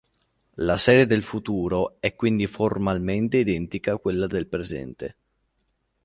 [0.55, 5.15] La serie del futuro è quindi formalmente identica a quella del presente.